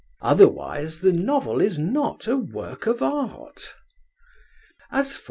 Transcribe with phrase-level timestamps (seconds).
[0.23, 3.75] Otherwise the novel is not a work of art.
[4.91, 5.19] As for M.